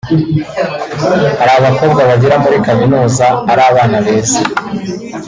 Hari 1.39 1.53
abakobwa 1.59 2.01
bagera 2.09 2.35
muri 2.43 2.57
Kaminuza 2.67 3.25
ari 3.51 3.61
abana 3.69 3.97
beza 4.05 4.39